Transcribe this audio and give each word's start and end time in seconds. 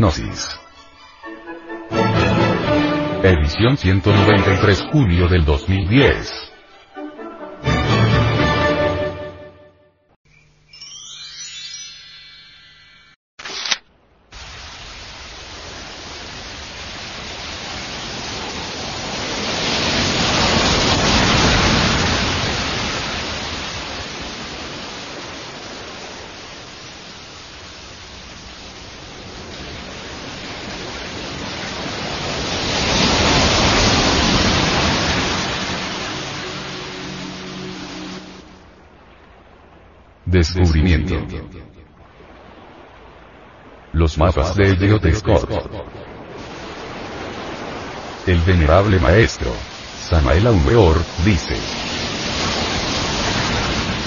Gnosis. 0.00 0.58
Edición 3.22 3.76
193 3.76 4.88
julio 4.90 5.28
del 5.28 5.44
2010. 5.44 6.49
Descubrimiento. 40.30 41.16
Los 43.92 44.16
mapas 44.16 44.54
de 44.54 44.70
Elliot 44.70 45.12
Scott. 45.12 45.50
El 48.28 48.38
venerable 48.42 49.00
maestro, 49.00 49.50
Samael 50.08 50.46
Aumeor, 50.46 50.96
dice. 51.24 51.56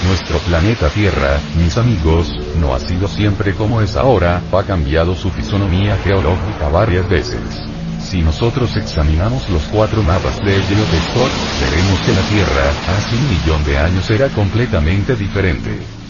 Nuestro 0.06 0.38
planeta 0.38 0.88
Tierra, 0.88 1.38
mis 1.58 1.76
amigos, 1.76 2.32
no 2.58 2.74
ha 2.74 2.80
sido 2.80 3.06
siempre 3.06 3.52
como 3.52 3.82
es 3.82 3.94
ahora, 3.94 4.40
ha 4.50 4.62
cambiado 4.62 5.14
su 5.14 5.28
fisonomía 5.28 5.98
geológica 5.98 6.70
varias 6.70 7.06
veces. 7.06 7.40
Si 8.00 8.22
nosotros 8.22 8.74
examinamos 8.78 9.46
los 9.50 9.64
cuatro 9.64 10.02
mapas 10.02 10.38
de 10.38 10.56
Elliot 10.56 10.88
Scott, 10.88 11.32
veremos 11.60 12.00
que 12.00 12.12
la 12.14 12.22
Tierra, 12.22 12.70
hace 12.96 13.14
un 13.14 13.28
millón 13.28 13.64
de 13.64 13.76
años 13.76 14.10
era 14.10 14.30
completamente 14.30 15.16
diferente. 15.16 16.03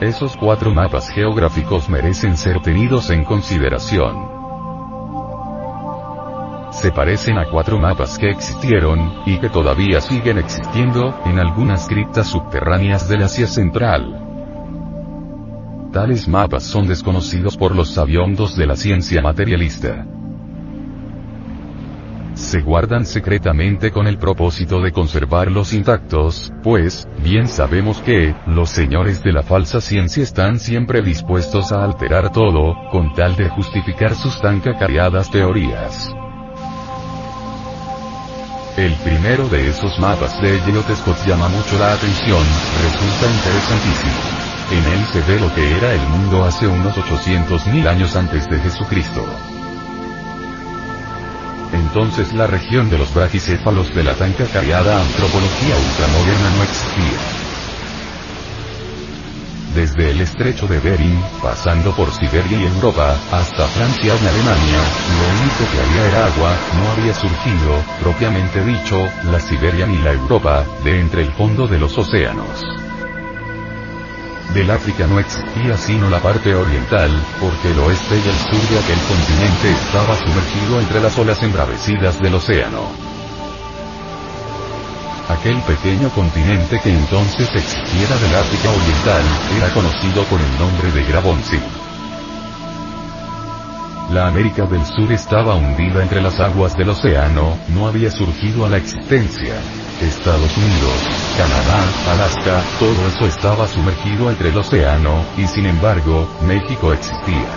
Esos 0.00 0.36
cuatro 0.36 0.72
mapas 0.72 1.08
geográficos 1.08 1.88
merecen 1.88 2.36
ser 2.36 2.60
tenidos 2.60 3.10
en 3.10 3.24
consideración. 3.24 4.28
Se 6.72 6.90
parecen 6.90 7.38
a 7.38 7.48
cuatro 7.48 7.78
mapas 7.78 8.18
que 8.18 8.30
existieron, 8.30 9.22
y 9.24 9.38
que 9.38 9.48
todavía 9.48 10.00
siguen 10.00 10.38
existiendo, 10.38 11.14
en 11.24 11.38
algunas 11.38 11.86
criptas 11.86 12.26
subterráneas 12.26 13.08
del 13.08 13.22
Asia 13.22 13.46
Central. 13.46 14.20
Tales 15.92 16.26
mapas 16.26 16.64
son 16.64 16.88
desconocidos 16.88 17.56
por 17.56 17.74
los 17.74 17.90
sabiondos 17.90 18.56
de 18.56 18.66
la 18.66 18.76
ciencia 18.76 19.22
materialista 19.22 20.04
se 22.34 22.60
guardan 22.60 23.06
secretamente 23.06 23.90
con 23.90 24.06
el 24.06 24.18
propósito 24.18 24.80
de 24.80 24.92
conservarlos 24.92 25.72
intactos, 25.72 26.52
pues, 26.62 27.08
bien 27.22 27.48
sabemos 27.48 27.98
que, 28.00 28.34
los 28.46 28.70
señores 28.70 29.22
de 29.22 29.32
la 29.32 29.42
falsa 29.42 29.80
ciencia 29.80 30.22
están 30.22 30.58
siempre 30.58 31.00
dispuestos 31.02 31.72
a 31.72 31.84
alterar 31.84 32.32
todo, 32.32 32.74
con 32.90 33.14
tal 33.14 33.36
de 33.36 33.48
justificar 33.48 34.14
sus 34.14 34.40
tan 34.40 34.60
cacareadas 34.60 35.30
teorías. 35.30 36.14
El 38.76 38.92
primero 39.04 39.48
de 39.48 39.68
esos 39.68 39.96
mapas 40.00 40.40
de 40.42 40.58
Elliot 40.58 40.90
Scott 40.96 41.16
llama 41.26 41.48
mucho 41.48 41.78
la 41.78 41.92
atención, 41.92 42.42
resulta 42.82 43.32
interesantísimo. 43.32 44.44
En 44.72 44.92
él 44.92 45.06
se 45.12 45.20
ve 45.32 45.38
lo 45.38 45.54
que 45.54 45.76
era 45.76 45.92
el 45.92 46.00
mundo 46.08 46.44
hace 46.44 46.66
unos 46.66 46.96
800.000 46.96 47.86
años 47.86 48.16
antes 48.16 48.50
de 48.50 48.58
Jesucristo. 48.58 49.24
Entonces 51.94 52.32
la 52.32 52.48
región 52.48 52.90
de 52.90 52.98
los 52.98 53.14
brachicéfalos 53.14 53.94
de 53.94 54.02
la 54.02 54.14
tan 54.14 54.32
cacareada 54.32 55.00
antropología 55.00 55.76
ultramoderna 55.76 56.50
no 56.56 56.62
existía. 56.64 57.20
Desde 59.76 60.10
el 60.10 60.20
estrecho 60.20 60.66
de 60.66 60.80
Bering, 60.80 61.22
pasando 61.40 61.94
por 61.94 62.10
Siberia 62.10 62.58
y 62.58 62.64
Europa, 62.64 63.16
hasta 63.30 63.68
Francia 63.68 64.06
y 64.06 64.26
Alemania, 64.26 64.80
lo 65.08 65.24
único 65.38 65.70
que 65.70 65.80
había 65.80 66.08
era 66.08 66.26
agua, 66.26 66.56
no 66.74 66.90
había 66.90 67.14
surgido, 67.14 67.80
propiamente 68.02 68.64
dicho, 68.64 69.08
la 69.30 69.38
Siberia 69.38 69.86
ni 69.86 69.98
la 69.98 70.14
Europa, 70.14 70.66
de 70.82 70.98
entre 70.98 71.22
el 71.22 71.32
fondo 71.34 71.68
de 71.68 71.78
los 71.78 71.96
océanos. 71.96 72.83
Del 74.52 74.70
África 74.70 75.06
no 75.06 75.18
existía 75.18 75.76
sino 75.76 76.10
la 76.10 76.20
parte 76.20 76.54
oriental, 76.54 77.10
porque 77.40 77.70
el 77.70 77.78
oeste 77.80 78.16
y 78.16 78.28
el 78.28 78.36
sur 78.36 78.68
de 78.68 78.78
aquel 78.78 78.98
continente 79.08 79.70
estaba 79.70 80.16
sumergido 80.16 80.80
entre 80.80 81.00
las 81.00 81.18
olas 81.18 81.42
embravecidas 81.42 82.20
del 82.20 82.34
océano. 82.34 83.14
Aquel 85.28 85.56
pequeño 85.62 86.10
continente 86.10 86.78
que 86.80 86.90
entonces 86.90 87.48
existiera 87.54 88.16
del 88.18 88.34
África 88.36 88.68
Oriental, 88.70 89.22
era 89.56 89.72
conocido 89.72 90.22
por 90.24 90.38
el 90.40 90.58
nombre 90.58 90.92
de 90.92 91.02
Grabonsi. 91.04 91.58
La 94.12 94.28
América 94.28 94.66
del 94.66 94.84
Sur 94.84 95.10
estaba 95.10 95.54
hundida 95.56 96.02
entre 96.02 96.20
las 96.20 96.38
aguas 96.38 96.76
del 96.76 96.90
océano, 96.90 97.58
no 97.68 97.88
había 97.88 98.10
surgido 98.10 98.66
a 98.66 98.68
la 98.68 98.76
existencia. 98.76 99.54
Estados 100.00 100.56
Unidos, 100.56 100.92
Canadá, 101.36 101.84
Alaska, 102.10 102.62
todo 102.78 103.08
eso 103.08 103.26
estaba 103.26 103.68
sumergido 103.68 104.28
entre 104.30 104.48
el 104.50 104.56
océano, 104.58 105.24
y 105.36 105.46
sin 105.46 105.66
embargo, 105.66 106.28
México 106.46 106.92
existía. 106.92 107.48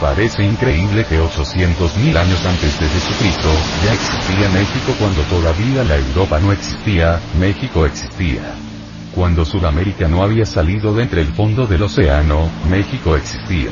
Parece 0.00 0.44
increíble 0.44 1.04
que 1.04 1.20
800.000 1.20 2.16
años 2.16 2.44
antes 2.44 2.78
de 2.80 2.88
Jesucristo, 2.88 3.48
ya 3.84 3.92
existía 3.92 4.48
México 4.50 4.94
cuando 4.98 5.22
todavía 5.22 5.84
la 5.84 5.96
Europa 5.96 6.40
no 6.40 6.52
existía, 6.52 7.20
México 7.38 7.86
existía. 7.86 8.54
Cuando 9.14 9.44
Sudamérica 9.44 10.08
no 10.08 10.22
había 10.22 10.46
salido 10.46 10.94
de 10.94 11.04
entre 11.04 11.20
el 11.20 11.28
fondo 11.34 11.66
del 11.66 11.82
océano, 11.82 12.50
México 12.68 13.16
existía. 13.16 13.70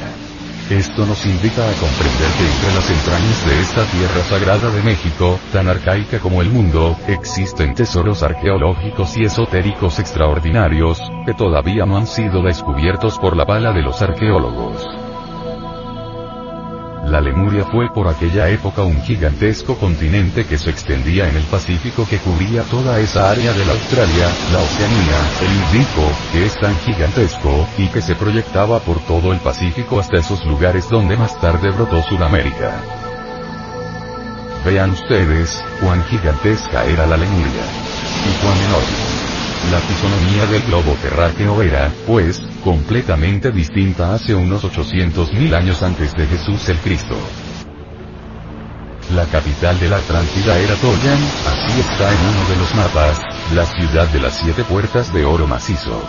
Esto 0.73 1.05
nos 1.05 1.27
invita 1.27 1.69
a 1.69 1.75
comprender 1.75 2.31
que 2.39 2.47
entre 2.47 2.75
las 2.75 2.91
entrañas 2.91 3.47
de 3.47 3.61
esta 3.61 3.85
tierra 3.91 4.25
sagrada 4.25 4.71
de 4.71 4.83
México, 4.83 5.39
tan 5.53 5.69
arcaica 5.69 6.19
como 6.19 6.41
el 6.41 6.49
mundo, 6.49 6.97
existen 7.09 7.75
tesoros 7.75 8.23
arqueológicos 8.23 9.15
y 9.19 9.25
esotéricos 9.25 9.99
extraordinarios, 9.99 10.99
que 11.27 11.35
todavía 11.35 11.85
no 11.85 11.99
han 11.99 12.07
sido 12.07 12.43
descubiertos 12.43 13.19
por 13.19 13.37
la 13.37 13.45
bala 13.45 13.75
de 13.75 13.83
los 13.83 14.01
arqueólogos. 14.01 15.12
La 17.05 17.21
Lemuria 17.21 17.65
fue 17.65 17.93
por 17.93 18.09
aquella 18.09 18.49
época 18.49 18.83
un 18.83 19.03
gigantesco 19.03 19.77
continente 19.77 20.47
que 20.47 20.57
se 20.57 20.71
extendía 20.71 21.29
en 21.29 21.37
el 21.37 21.43
Pacífico 21.45 22.07
que 22.09 22.19
cubría 22.19 22.63
toda 22.63 23.01
esa 23.01 23.31
área 23.31 23.53
de 23.53 23.67
la 23.67 23.73
Australia, 23.73 24.29
la 24.53 24.59
Oceanía, 24.59 25.33
el 25.41 25.79
Índico, 25.79 26.03
que 26.31 26.47
es 26.47 26.55
tan 26.59 26.77
gigantesco, 26.81 27.67
y 27.77 27.89
que 27.89 28.01
se 28.01 28.15
proyectaba 28.15 28.79
por 28.79 28.99
todo 29.01 29.33
el 29.33 29.41
Pacífico 29.41 30.01
hasta 30.01 30.19
esos 30.19 30.45
lugares 30.47 30.89
donde 30.89 31.17
más 31.17 31.39
tarde 31.41 31.71
brotó 31.71 32.03
Sudamérica. 32.05 32.81
Vean 34.65 34.91
ustedes, 34.91 35.63
cuán 35.81 36.05
gigantesca 36.05 36.85
era 36.87 37.07
la 37.07 37.17
Lemuria. 37.17 37.65
Y 38.25 38.33
cuán 38.41 38.57
enorme. 38.59 39.13
La 39.73 39.81
fisonomía 39.81 40.47
del 40.47 40.63
globo 40.63 40.97
terráqueo 41.03 41.63
era, 41.63 41.91
pues, 42.07 42.43
completamente 42.63 43.51
distinta 43.51 44.15
hace 44.15 44.35
unos 44.35 44.65
800.000 44.65 45.55
años 45.55 45.83
antes 45.83 46.15
de 46.15 46.27
Jesús 46.27 46.69
el 46.69 46.79
Cristo. 46.79 47.17
La 49.15 49.27
capital 49.27 49.79
de 49.79 49.89
la 49.89 49.97
Atlántida 49.97 50.59
era 50.59 50.75
Toyan, 50.77 51.19
así 51.47 51.81
está 51.81 52.11
en 52.11 52.19
uno 52.19 52.49
de 52.49 52.57
los 52.57 52.75
mapas, 52.75 53.21
la 53.55 53.67
ciudad 53.67 54.09
de 54.09 54.21
las 54.21 54.39
siete 54.39 54.65
puertas 54.65 55.13
de 55.13 55.25
oro 55.25 55.47
macizo. 55.47 56.01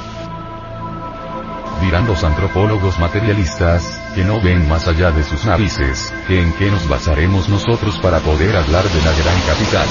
Dirán 1.82 2.08
los 2.08 2.24
antropólogos 2.24 2.98
materialistas, 3.00 4.00
que 4.16 4.24
no 4.24 4.42
ven 4.42 4.68
más 4.70 4.88
allá 4.88 5.12
de 5.12 5.24
sus 5.24 5.46
narices, 5.46 6.14
que 6.28 6.42
en 6.42 6.54
qué 6.54 6.70
nos 6.72 6.88
basaremos 6.88 7.50
nosotros 7.50 7.98
para 8.00 8.20
poder 8.20 8.56
hablar 8.56 8.84
de 8.84 9.02
la 9.02 9.12
gran 9.12 9.40
capital. 9.42 9.88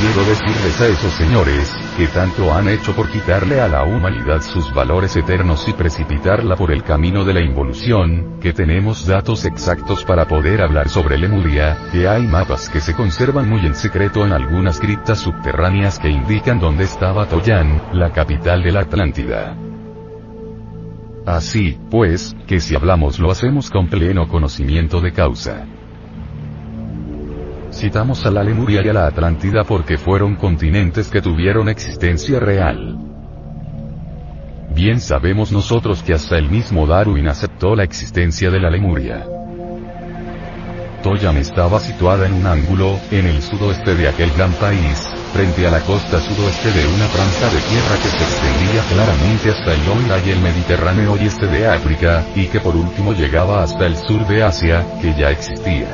Quiero 0.00 0.24
decirles 0.24 0.80
a 0.80 0.86
esos 0.88 1.12
señores, 1.14 1.72
que 1.96 2.08
tanto 2.08 2.52
han 2.52 2.68
hecho 2.68 2.94
por 2.94 3.08
quitarle 3.10 3.60
a 3.60 3.68
la 3.68 3.84
humanidad 3.84 4.42
sus 4.42 4.72
valores 4.74 5.16
eternos 5.16 5.68
y 5.68 5.72
precipitarla 5.72 6.56
por 6.56 6.72
el 6.72 6.82
camino 6.82 7.24
de 7.24 7.32
la 7.32 7.40
involución, 7.40 8.38
que 8.40 8.52
tenemos 8.52 9.06
datos 9.06 9.44
exactos 9.44 10.04
para 10.04 10.26
poder 10.26 10.62
hablar 10.62 10.88
sobre 10.88 11.16
Lemuria, 11.16 11.78
que 11.92 12.08
hay 12.08 12.26
mapas 12.26 12.68
que 12.68 12.80
se 12.80 12.94
conservan 12.94 13.48
muy 13.48 13.64
en 13.64 13.74
secreto 13.74 14.26
en 14.26 14.32
algunas 14.32 14.80
criptas 14.80 15.20
subterráneas 15.20 15.98
que 15.98 16.08
indican 16.08 16.58
dónde 16.58 16.84
estaba 16.84 17.26
Toyan, 17.26 17.80
la 17.92 18.10
capital 18.10 18.62
de 18.62 18.72
la 18.72 18.80
Atlántida. 18.80 19.56
Así, 21.26 21.78
pues, 21.90 22.36
que 22.46 22.60
si 22.60 22.74
hablamos 22.74 23.18
lo 23.18 23.30
hacemos 23.30 23.70
con 23.70 23.88
pleno 23.88 24.28
conocimiento 24.28 25.00
de 25.00 25.12
causa. 25.12 25.66
Citamos 27.72 28.24
a 28.26 28.30
la 28.30 28.44
Lemuria 28.44 28.82
y 28.84 28.88
a 28.88 28.92
la 28.92 29.06
Atlántida 29.06 29.64
porque 29.64 29.96
fueron 29.96 30.36
continentes 30.36 31.08
que 31.08 31.22
tuvieron 31.22 31.68
existencia 31.68 32.38
real. 32.38 32.98
Bien 34.74 35.00
sabemos 35.00 35.50
nosotros 35.50 36.02
que 36.02 36.12
hasta 36.12 36.36
el 36.36 36.50
mismo 36.50 36.86
Darwin 36.86 37.28
aceptó 37.28 37.74
la 37.74 37.84
existencia 37.84 38.50
de 38.50 38.60
la 38.60 38.70
Lemuria. 38.70 39.24
Toyam 41.02 41.36
estaba 41.36 41.80
situada 41.80 42.26
en 42.26 42.34
un 42.34 42.46
ángulo, 42.46 42.98
en 43.10 43.26
el 43.26 43.40
sudoeste 43.40 43.94
de 43.94 44.08
aquel 44.08 44.30
gran 44.36 44.52
país, 44.52 45.13
frente 45.34 45.66
a 45.66 45.70
la 45.70 45.80
costa 45.80 46.20
sudoeste 46.20 46.70
de 46.70 46.86
una 46.86 47.08
franja 47.08 47.50
de 47.50 47.60
tierra 47.62 47.96
que 48.00 48.08
se 48.08 48.22
extendía 48.22 48.82
claramente 48.88 49.50
hasta 49.50 49.74
el 49.74 49.84
Longa 49.84 50.18
y 50.24 50.30
el 50.30 50.38
Mediterráneo 50.38 51.16
y 51.20 51.26
este 51.26 51.48
de 51.48 51.66
África, 51.66 52.24
y 52.36 52.46
que 52.46 52.60
por 52.60 52.76
último 52.76 53.12
llegaba 53.12 53.64
hasta 53.64 53.84
el 53.84 53.96
sur 53.96 54.24
de 54.28 54.44
Asia, 54.44 54.86
que 55.02 55.12
ya 55.18 55.30
existía. 55.30 55.88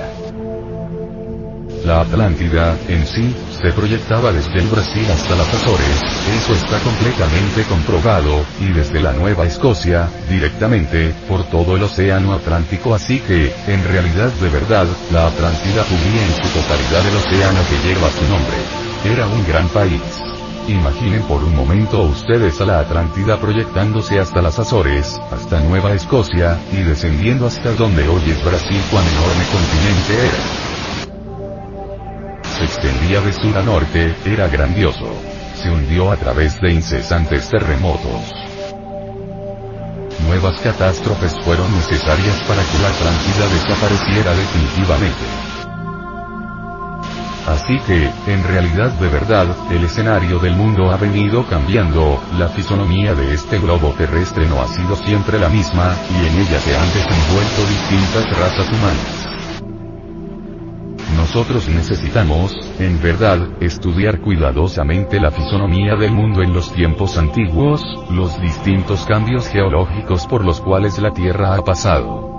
La 1.87 2.03
Atlántida, 2.03 2.77
en 2.89 3.07
sí, 3.07 3.35
se 3.63 3.73
proyectaba 3.73 4.31
desde 4.31 4.59
el 4.59 4.67
Brasil 4.69 5.07
hasta 5.11 5.35
las 5.35 5.49
Azores, 5.49 6.03
eso 6.37 6.53
está 6.53 6.79
completamente 6.81 7.63
comprobado, 7.63 8.45
y 8.61 8.67
desde 8.67 9.01
la 9.01 9.15
Nueva 9.15 9.47
Escocia, 9.47 10.07
directamente, 10.29 11.15
por 11.27 11.45
todo 11.45 11.77
el 11.77 11.83
Océano 11.83 12.35
Atlántico 12.35 12.95
así 12.95 13.21
que, 13.21 13.51
en 13.69 13.83
realidad 13.85 14.31
de 14.43 14.51
verdad, 14.51 14.87
la 15.11 15.29
Atlántida 15.29 15.83
cubría 15.85 16.27
en 16.27 16.35
su 16.35 16.61
totalidad 16.61 17.09
el 17.09 17.17
océano 17.17 17.61
que 17.71 17.89
lleva 17.89 18.11
su 18.11 18.29
nombre. 18.29 18.90
País. 19.69 20.03
Imaginen 20.69 21.23
por 21.23 21.43
un 21.43 21.55
momento 21.55 22.03
ustedes 22.03 22.61
a 22.61 22.67
la 22.67 22.81
Atlántida 22.81 23.39
proyectándose 23.39 24.19
hasta 24.19 24.43
las 24.43 24.59
Azores, 24.59 25.21
hasta 25.31 25.61
Nueva 25.61 25.93
Escocia, 25.93 26.59
y 26.73 26.83
descendiendo 26.83 27.47
hasta 27.47 27.73
donde 27.73 28.09
hoy 28.09 28.23
es 28.27 28.45
Brasil 28.45 28.81
cuán 28.91 29.07
enorme 29.07 29.45
continente 29.53 30.27
era 30.27 30.71
se 32.61 32.67
extendía 32.67 33.23
de 33.23 33.33
sur 33.33 33.57
a 33.57 33.62
norte, 33.62 34.15
era 34.27 34.47
grandioso. 34.49 35.15
Se 35.55 35.71
hundió 35.71 36.12
a 36.12 36.17
través 36.17 36.61
de 36.61 36.75
incesantes 36.75 37.49
terremotos. 37.49 38.33
Nuevas 40.27 40.61
catástrofes 40.61 41.35
fueron 41.43 41.73
necesarias 41.75 42.37
para 42.47 42.62
que 42.62 42.79
la 42.83 42.89
Atlántida 42.89 43.47
desapareciera 43.49 44.35
definitivamente. 44.35 45.40
Así 47.47 47.79
que, 47.87 48.11
en 48.27 48.45
realidad 48.45 48.93
de 48.93 49.09
verdad, 49.09 49.49
el 49.71 49.85
escenario 49.85 50.39
del 50.39 50.55
mundo 50.55 50.91
ha 50.91 50.97
venido 50.97 51.47
cambiando, 51.47 52.21
la 52.39 52.49
fisonomía 52.49 53.15
de 53.15 53.35
este 53.35 53.59
globo 53.59 53.95
terrestre 53.97 54.47
no 54.47 54.61
ha 54.61 54.69
sido 54.69 54.95
siempre 54.97 55.39
la 55.39 55.49
misma, 55.49 55.95
y 56.11 56.27
en 56.27 56.41
ella 56.41 56.59
se 56.61 56.77
han 56.77 56.89
desenvuelto 56.89 57.67
distintas 57.67 58.39
razas 58.39 58.69
humanas. 58.69 59.31
Nosotros 61.17 61.69
necesitamos, 61.69 62.53
en 62.79 63.01
verdad, 63.01 63.39
estudiar 63.61 64.21
cuidadosamente 64.21 65.21
la 65.21 65.31
fisonomía 65.31 65.95
del 65.95 66.13
mundo 66.13 66.43
en 66.43 66.53
los 66.53 66.73
tiempos 66.73 67.17
antiguos, 67.19 67.83
los 68.11 68.41
distintos 68.41 69.05
cambios 69.07 69.47
geológicos 69.49 70.27
por 70.27 70.45
los 70.45 70.61
cuales 70.61 70.99
la 70.99 71.13
Tierra 71.13 71.55
ha 71.55 71.63
pasado. 71.63 72.30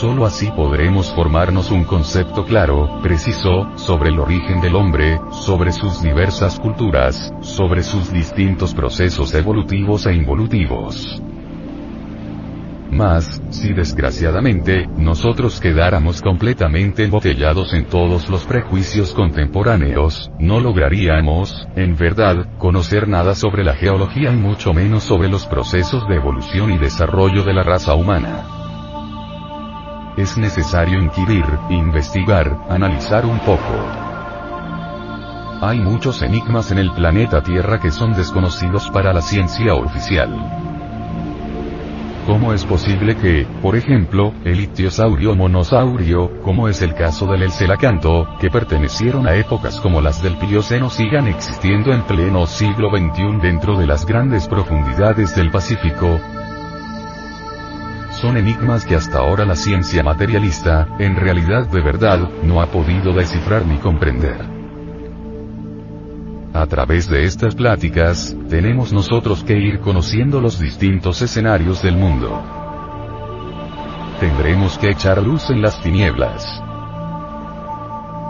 Solo 0.00 0.24
así 0.24 0.50
podremos 0.56 1.12
formarnos 1.12 1.70
un 1.70 1.84
concepto 1.84 2.46
claro, 2.46 3.00
preciso, 3.02 3.68
sobre 3.76 4.08
el 4.08 4.18
origen 4.18 4.62
del 4.62 4.74
hombre, 4.74 5.20
sobre 5.30 5.72
sus 5.72 6.00
diversas 6.00 6.58
culturas, 6.58 7.30
sobre 7.42 7.82
sus 7.82 8.10
distintos 8.10 8.72
procesos 8.72 9.34
evolutivos 9.34 10.06
e 10.06 10.14
involutivos. 10.14 11.22
Mas, 12.90 13.42
si 13.50 13.74
desgraciadamente, 13.74 14.86
nosotros 14.96 15.60
quedáramos 15.60 16.22
completamente 16.22 17.04
embotellados 17.04 17.74
en 17.74 17.84
todos 17.84 18.30
los 18.30 18.46
prejuicios 18.46 19.12
contemporáneos, 19.12 20.32
no 20.38 20.60
lograríamos, 20.60 21.68
en 21.76 21.94
verdad, 21.94 22.56
conocer 22.56 23.06
nada 23.06 23.34
sobre 23.34 23.64
la 23.64 23.74
geología 23.74 24.32
y 24.32 24.36
mucho 24.36 24.72
menos 24.72 25.02
sobre 25.02 25.28
los 25.28 25.44
procesos 25.44 26.08
de 26.08 26.14
evolución 26.14 26.72
y 26.72 26.78
desarrollo 26.78 27.44
de 27.44 27.52
la 27.52 27.64
raza 27.64 27.94
humana. 27.94 28.59
Es 30.20 30.36
necesario 30.36 31.00
inquirir, 31.00 31.46
investigar, 31.70 32.54
analizar 32.68 33.24
un 33.24 33.38
poco. 33.38 33.72
Hay 35.62 35.80
muchos 35.80 36.20
enigmas 36.20 36.70
en 36.70 36.76
el 36.76 36.92
planeta 36.92 37.42
Tierra 37.42 37.80
que 37.80 37.90
son 37.90 38.12
desconocidos 38.12 38.90
para 38.90 39.14
la 39.14 39.22
ciencia 39.22 39.72
oficial. 39.72 40.28
¿Cómo 42.26 42.52
es 42.52 42.66
posible 42.66 43.16
que, 43.16 43.46
por 43.62 43.76
ejemplo, 43.76 44.34
el 44.44 44.60
ictiosaurio 44.60 45.34
monosaurio, 45.34 46.42
como 46.42 46.68
es 46.68 46.82
el 46.82 46.92
caso 46.92 47.24
del 47.24 47.44
Elcelacanto, 47.44 48.28
que 48.38 48.50
pertenecieron 48.50 49.26
a 49.26 49.36
épocas 49.36 49.80
como 49.80 50.02
las 50.02 50.22
del 50.22 50.36
Plioceno 50.36 50.90
sigan 50.90 51.28
existiendo 51.28 51.94
en 51.94 52.02
pleno 52.02 52.46
siglo 52.46 52.90
XXI 52.90 53.38
dentro 53.40 53.78
de 53.78 53.86
las 53.86 54.04
grandes 54.04 54.46
profundidades 54.48 55.34
del 55.34 55.50
Pacífico? 55.50 56.20
Son 58.20 58.36
enigmas 58.36 58.84
que 58.84 58.96
hasta 58.96 59.18
ahora 59.18 59.46
la 59.46 59.56
ciencia 59.56 60.02
materialista, 60.02 60.86
en 60.98 61.16
realidad 61.16 61.66
de 61.68 61.80
verdad, 61.80 62.28
no 62.42 62.60
ha 62.60 62.66
podido 62.66 63.14
descifrar 63.14 63.64
ni 63.64 63.78
comprender. 63.78 64.44
A 66.52 66.66
través 66.66 67.08
de 67.08 67.24
estas 67.24 67.54
pláticas, 67.54 68.36
tenemos 68.50 68.92
nosotros 68.92 69.42
que 69.42 69.56
ir 69.56 69.80
conociendo 69.80 70.38
los 70.42 70.58
distintos 70.58 71.22
escenarios 71.22 71.82
del 71.82 71.96
mundo. 71.96 72.42
Tendremos 74.20 74.76
que 74.76 74.90
echar 74.90 75.22
luz 75.22 75.48
en 75.48 75.62
las 75.62 75.80
tinieblas. 75.80 76.44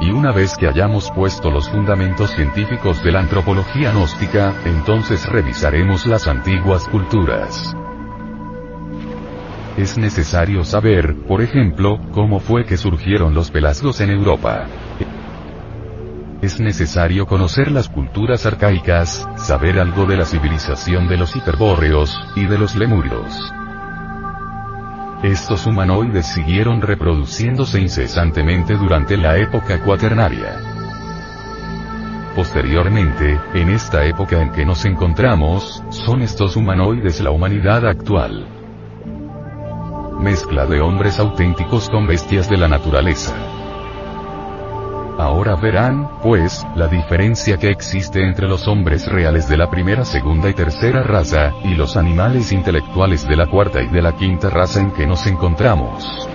Y 0.02 0.12
una 0.12 0.30
vez 0.30 0.56
que 0.56 0.68
hayamos 0.68 1.10
puesto 1.10 1.50
los 1.50 1.68
fundamentos 1.68 2.30
científicos 2.30 3.02
de 3.02 3.10
la 3.10 3.20
antropología 3.20 3.90
gnóstica, 3.90 4.54
entonces 4.64 5.28
revisaremos 5.28 6.06
las 6.06 6.28
antiguas 6.28 6.86
culturas. 6.86 7.74
Es 9.76 9.96
necesario 9.96 10.64
saber, 10.64 11.16
por 11.26 11.42
ejemplo, 11.42 12.00
cómo 12.12 12.40
fue 12.40 12.64
que 12.64 12.76
surgieron 12.76 13.34
los 13.34 13.50
pelasgos 13.50 14.00
en 14.00 14.10
Europa 14.10 14.66
es 16.42 16.58
necesario 16.58 17.26
conocer 17.26 17.70
las 17.70 17.88
culturas 17.88 18.46
arcaicas, 18.46 19.28
saber 19.36 19.78
algo 19.78 20.06
de 20.06 20.16
la 20.16 20.24
civilización 20.24 21.06
de 21.06 21.18
los 21.18 21.36
hiperbóreos, 21.36 22.18
y 22.34 22.46
de 22.46 22.58
los 22.58 22.74
lemurios. 22.76 23.52
Estos 25.22 25.66
humanoides 25.66 26.26
siguieron 26.26 26.80
reproduciéndose 26.80 27.78
incesantemente 27.78 28.74
durante 28.74 29.18
la 29.18 29.36
época 29.36 29.82
cuaternaria. 29.82 30.58
Posteriormente, 32.34 33.38
en 33.52 33.68
esta 33.68 34.06
época 34.06 34.40
en 34.40 34.50
que 34.50 34.64
nos 34.64 34.86
encontramos, 34.86 35.82
son 35.90 36.22
estos 36.22 36.56
humanoides 36.56 37.20
la 37.20 37.32
humanidad 37.32 37.86
actual. 37.86 38.59
Mezcla 40.20 40.66
de 40.66 40.82
hombres 40.82 41.18
auténticos 41.18 41.88
con 41.88 42.06
bestias 42.06 42.50
de 42.50 42.58
la 42.58 42.68
naturaleza. 42.68 43.34
Ahora 45.18 45.56
verán, 45.56 46.10
pues, 46.22 46.66
la 46.76 46.88
diferencia 46.88 47.56
que 47.56 47.70
existe 47.70 48.22
entre 48.22 48.46
los 48.46 48.68
hombres 48.68 49.10
reales 49.10 49.48
de 49.48 49.56
la 49.56 49.70
primera, 49.70 50.04
segunda 50.04 50.50
y 50.50 50.54
tercera 50.54 51.02
raza, 51.02 51.54
y 51.64 51.74
los 51.74 51.96
animales 51.96 52.52
intelectuales 52.52 53.26
de 53.26 53.36
la 53.36 53.46
cuarta 53.46 53.80
y 53.80 53.88
de 53.88 54.02
la 54.02 54.12
quinta 54.12 54.50
raza 54.50 54.80
en 54.80 54.90
que 54.92 55.06
nos 55.06 55.26
encontramos. 55.26 56.28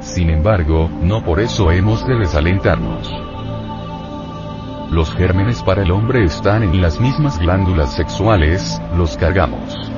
Sin 0.00 0.30
embargo, 0.30 0.88
no 1.02 1.22
por 1.22 1.40
eso 1.40 1.70
hemos 1.72 2.06
de 2.06 2.14
desalentarnos. 2.16 3.12
Los 4.90 5.14
gérmenes 5.14 5.62
para 5.62 5.82
el 5.82 5.90
hombre 5.90 6.24
están 6.24 6.62
en 6.62 6.80
las 6.80 6.98
mismas 6.98 7.38
glándulas 7.38 7.92
sexuales, 7.94 8.80
los 8.96 9.16
cargamos. 9.18 9.93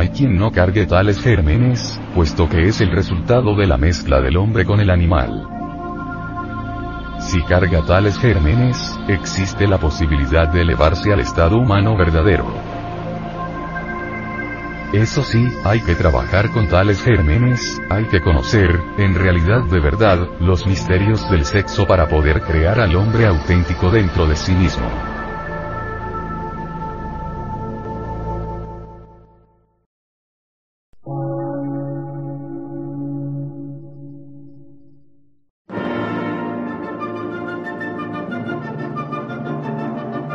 Hay 0.00 0.08
quien 0.08 0.38
no 0.38 0.50
cargue 0.50 0.86
tales 0.86 1.20
gérmenes, 1.20 2.00
puesto 2.14 2.48
que 2.48 2.66
es 2.66 2.80
el 2.80 2.90
resultado 2.90 3.54
de 3.54 3.66
la 3.66 3.76
mezcla 3.76 4.18
del 4.22 4.38
hombre 4.38 4.64
con 4.64 4.80
el 4.80 4.88
animal. 4.88 5.46
Si 7.20 7.42
carga 7.42 7.84
tales 7.84 8.16
gérmenes, 8.16 8.98
existe 9.08 9.68
la 9.68 9.76
posibilidad 9.76 10.48
de 10.48 10.62
elevarse 10.62 11.12
al 11.12 11.20
estado 11.20 11.58
humano 11.58 11.98
verdadero. 11.98 12.46
Eso 14.94 15.22
sí, 15.22 15.46
hay 15.64 15.80
que 15.80 15.94
trabajar 15.94 16.48
con 16.48 16.66
tales 16.66 17.02
gérmenes, 17.02 17.78
hay 17.90 18.06
que 18.06 18.22
conocer, 18.22 18.80
en 18.96 19.14
realidad 19.14 19.64
de 19.64 19.80
verdad, 19.80 20.26
los 20.40 20.66
misterios 20.66 21.30
del 21.30 21.44
sexo 21.44 21.86
para 21.86 22.08
poder 22.08 22.40
crear 22.40 22.80
al 22.80 22.96
hombre 22.96 23.26
auténtico 23.26 23.90
dentro 23.90 24.26
de 24.26 24.36
sí 24.36 24.52
mismo. 24.52 25.19